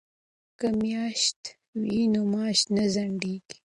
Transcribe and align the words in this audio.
که 0.59 0.67
میاشت 0.81 1.41
وي 1.81 1.99
نو 2.13 2.21
معاش 2.31 2.59
نه 2.75 2.85
ځنډیږي. 2.93 3.57